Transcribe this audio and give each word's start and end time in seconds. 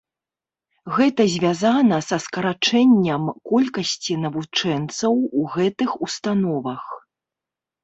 Гэта 0.95 1.21
звязана 1.33 1.99
са 2.07 2.17
скарачэнням 2.23 3.23
колькасці 3.51 4.17
навучэнцаў 4.25 5.13
у 5.29 5.41
гэтых 5.59 5.89
установах. 6.09 6.83